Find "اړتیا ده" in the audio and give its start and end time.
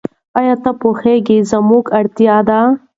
1.99-2.59